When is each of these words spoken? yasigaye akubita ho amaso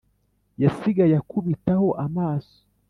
yasigaye 0.63 1.13
akubita 1.21 1.71
ho 1.79 1.87
amaso 2.05 2.57